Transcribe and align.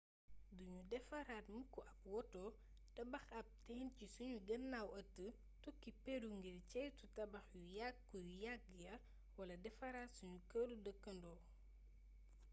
du 0.57 0.63
nu 0.73 0.79
defaraat 0.91 1.45
mukk 1.57 1.73
ab 1.91 1.99
woto 2.13 2.43
tabax 2.95 3.25
ab 3.39 3.47
teen 3.65 3.87
ci 3.97 4.05
sunu 4.15 4.37
gannaaw 4.47 4.87
ëtt 4.99 5.15
tukki 5.63 5.91
peru 6.03 6.29
ngir 6.37 6.57
ceytu 6.71 7.05
tabax 7.17 7.45
yu 7.59 7.65
yàkku 7.79 8.15
yu 8.27 8.33
yàgg 8.45 8.65
ya 8.85 8.95
wala 9.37 9.55
defaraat 9.65 10.11
suunu 10.17 10.37
këru 10.51 10.75
dëkkandoo 10.85 11.39